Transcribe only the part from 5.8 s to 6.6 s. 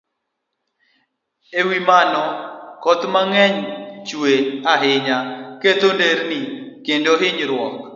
nderni